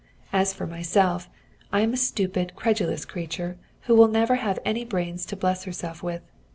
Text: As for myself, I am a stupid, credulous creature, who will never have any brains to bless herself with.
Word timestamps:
As 0.33 0.51
for 0.51 0.65
myself, 0.65 1.29
I 1.71 1.81
am 1.81 1.93
a 1.93 1.95
stupid, 1.95 2.53
credulous 2.55 3.05
creature, 3.05 3.57
who 3.81 3.93
will 3.93 4.07
never 4.07 4.33
have 4.37 4.57
any 4.65 4.83
brains 4.83 5.27
to 5.27 5.35
bless 5.35 5.65
herself 5.65 6.01
with. 6.01 6.23